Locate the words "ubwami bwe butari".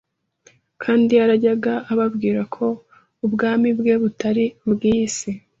3.25-4.45